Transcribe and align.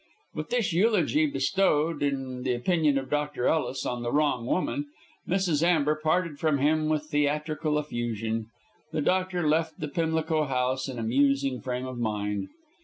With 0.33 0.49
this 0.49 0.73
eulogy 0.73 1.27
bestowed, 1.27 2.01
in 2.01 2.41
the 2.41 2.55
opinion 2.55 2.97
of 2.97 3.13
Ellis, 3.13 3.85
on 3.85 4.01
the 4.01 4.11
wrong 4.11 4.47
woman, 4.47 4.87
Mrs. 5.29 5.61
Amber 5.61 5.93
parted 5.93 6.39
from 6.39 6.57
him 6.57 6.89
with 6.89 7.03
theatrical 7.05 7.77
effusion. 7.77 8.47
The 8.91 9.01
doctor 9.01 9.47
left 9.47 9.79
the 9.79 9.87
Pimlico 9.87 10.45
house 10.45 10.89
in 10.89 10.97
a 10.97 11.03
musing 11.03 11.61
frame 11.61 11.85
of 11.85 11.99
mind. 11.99 12.49